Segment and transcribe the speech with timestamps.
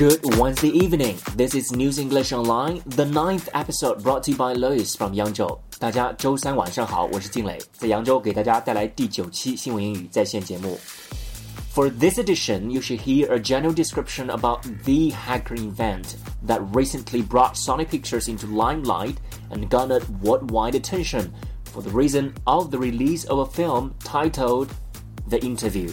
[0.00, 1.18] Good Wednesday evening.
[1.36, 5.58] This is News English Online, the ninth episode brought to you by Lewis from Yangzhou.
[5.78, 10.80] 大家周三晚上好，我是靖磊，在扬州给大家带来第九期新闻英语在线节目。
[11.74, 16.14] For this edition, you should hear a general description about the hacker event
[16.46, 19.16] that recently brought Sony Pictures into limelight
[19.50, 21.28] and garnered worldwide attention
[21.74, 24.70] for the reason of the release of a film titled
[25.28, 25.92] The Interview.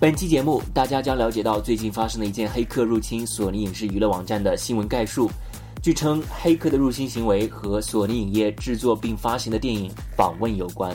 [0.00, 5.30] 本期节目，大家将了解到最近发生的一件黑客入侵索尼影视娱乐网站的新闻概述。
[5.80, 10.94] 据称，黑客的入侵行为和索尼影业制作并发行的电影《访问》有关。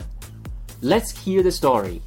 [0.82, 2.00] Let's hear the story.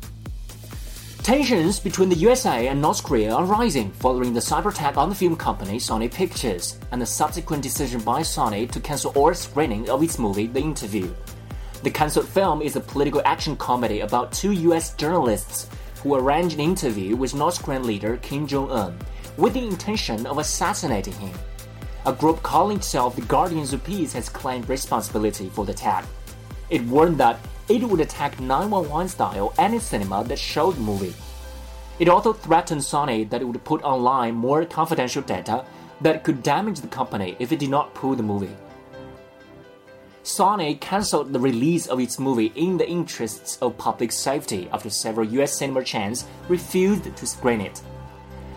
[1.24, 5.16] Tensions between the USA and North Korea are rising following the cyber attack on the
[5.16, 10.04] film company Sony Pictures and the subsequent decision by Sony to cancel all screening of
[10.04, 11.08] its movie The Interview.
[11.84, 15.68] The cancelled film is a political action comedy about two US journalists
[16.03, 18.99] who arranged an interview with North Korean leader Kim Jong un
[19.37, 21.37] with the intention of assassinating him.
[22.07, 26.05] A group calling itself the Guardians of Peace has claimed responsibility for the attack.
[26.71, 31.15] It warned that it would attack 911 style any cinema that showed the movie.
[31.99, 35.65] It also threatened Sony that it would put online more confidential data
[36.01, 38.57] that could damage the company if it did not pull the movie.
[40.29, 45.27] Sony cancelled the release of its movie in the interests of public safety after several
[45.41, 47.81] US cinema chains refused to screen it.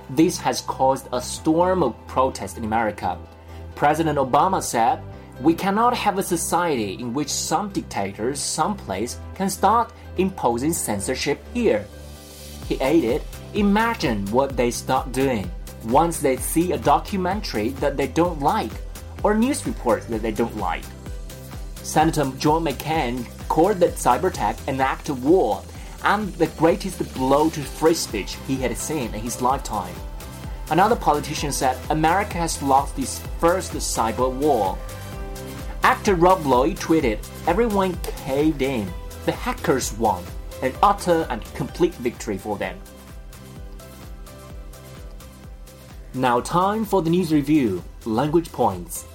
[0.09, 3.17] This has caused a storm of protest in America.
[3.73, 5.01] President Obama said,
[5.39, 11.85] We cannot have a society in which some dictators someplace can start imposing censorship here.
[12.67, 13.21] He added,
[13.53, 15.49] Imagine what they start doing
[15.85, 18.73] once they see a documentary that they don't like
[19.23, 20.83] or news reports that they don't like.
[21.83, 25.63] Senator John McCain called the cyber attack an act of war
[26.03, 29.93] and the greatest blow to free speech he had seen in his lifetime.
[30.69, 34.77] Another politician said America has lost its first cyber war.
[35.83, 38.91] Actor Rob Lowe tweeted, Everyone caved in.
[39.25, 40.23] The hackers won.
[40.61, 42.79] An utter and complete victory for them.
[46.13, 47.83] Now, time for the news review.
[48.05, 49.05] Language points.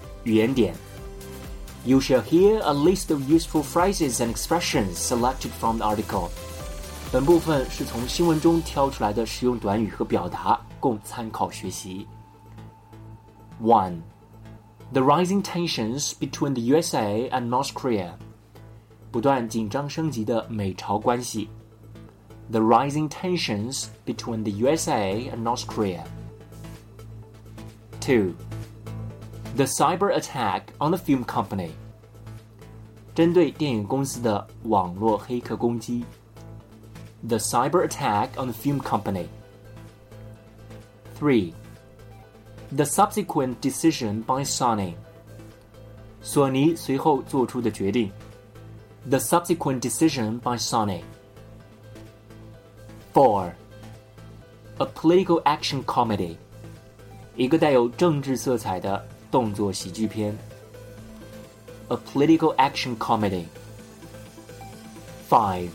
[1.85, 6.29] you shall hear a list of useful phrases and expressions selected from the article.
[7.11, 12.07] 本部分是从新闻中挑出来的实用短语和表达，供参考学习。
[13.61, 14.01] One,
[14.93, 18.11] the rising tensions between the USA and North Korea.
[19.11, 21.49] 不断紧张升级的美朝关系。
[22.49, 26.03] The rising tensions between the USA and North Korea.
[27.99, 28.33] Two
[29.55, 31.71] the cyber attack on the film company.
[33.13, 36.05] 针对电影公司的网络黑客攻击。
[37.27, 39.27] The cyber attack on the film company.
[41.19, 41.53] 3.
[42.75, 44.93] The subsequent decision by Sony.
[46.21, 48.11] 索尼随后做出的决定。
[49.09, 51.01] The subsequent decision by Sony.
[53.13, 53.51] 4.
[54.77, 56.37] A political action comedy.
[57.35, 60.37] 一个带有政治色彩的 动作喜剧片，
[61.89, 63.45] a political action comedy.
[65.29, 65.69] Five.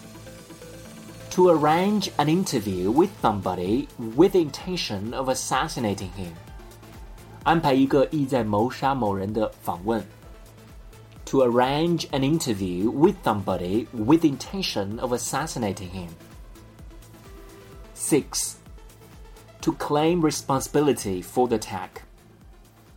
[1.31, 6.33] To arrange an interview with somebody with the intention of assassinating him.
[7.43, 10.05] 安排一个意在谋杀某人的访问。
[11.27, 16.09] To arrange an interview with somebody with the intention of assassinating him.
[17.95, 18.55] Six.
[19.63, 22.03] To claim responsibility for the attack.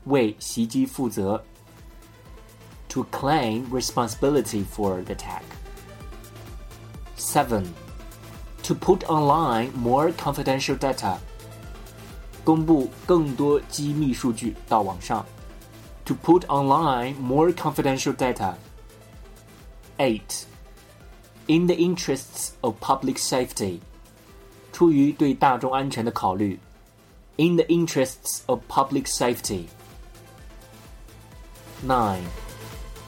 [0.06, 1.42] 为袭击负责，
[2.88, 5.44] to claim responsibility for the attack.
[7.16, 7.66] Seven,
[8.64, 11.18] to put online more confidential data.
[12.44, 15.26] 公布更多机密数据到网上，
[16.06, 18.56] to put online more confidential data.
[19.98, 20.46] Eight,
[21.48, 23.80] in the interests of public safety.
[24.72, 26.60] 出于对大众安全的考虑，
[27.36, 29.66] in the interests of public safety.
[31.84, 32.22] 9.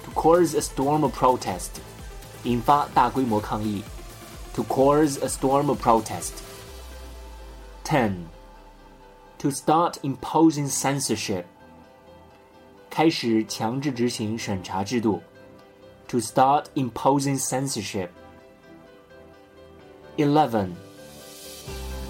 [0.06, 1.82] To cause a storm of protest.
[2.44, 3.84] 引发大规模抗议.
[4.56, 6.32] To cause a storm of protest.
[7.84, 8.26] 10.
[9.40, 11.46] To start imposing censorship.
[12.90, 15.22] 开始强制执行审查制度.
[16.08, 18.10] To start imposing censorship.
[20.18, 20.72] 11.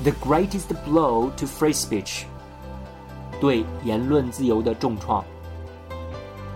[0.03, 2.23] The greatest blow to free speech.
[3.39, 5.23] 对言论自由的重创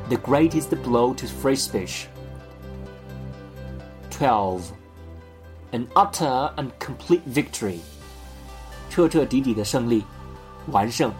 [0.09, 2.07] the greatest blow to free speech.
[4.11, 4.71] 12.
[5.73, 7.79] An utter and complete victory.
[8.89, 10.03] 彻彻底底的胜利，
[10.71, 11.11] 完胜。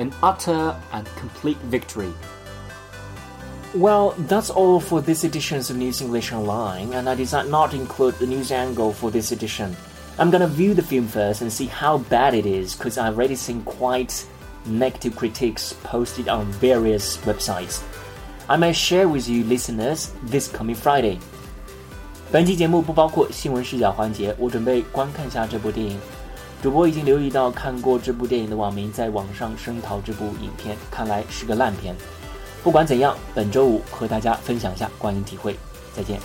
[0.00, 2.12] an utter and complete victory.
[3.74, 7.76] Well, that's all for this edition of News English Online, and I decided not to
[7.76, 9.76] include the news angle for this edition.
[10.18, 13.36] I'm gonna view the film first and see how bad it is, because I've already
[13.36, 14.26] seen quite
[14.67, 17.79] negative critiques posted on various websites.
[18.47, 21.17] I may share with you listeners this coming Friday.
[22.31, 25.99] 本期节目不包括新闻视角环节，我准备观看下这部电影。
[26.61, 31.95] 主播已经留意到看过这部电影的网民在网上声讨这部影片，看来是个烂片。
[32.63, 35.55] 不管怎样，本周五和大家分享一下观影体会。
[35.95, 36.19] 再见。